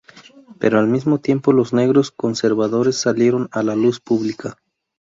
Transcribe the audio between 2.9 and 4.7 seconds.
salieron a la luz pública.